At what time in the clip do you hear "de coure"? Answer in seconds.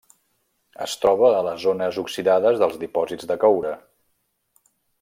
3.33-3.75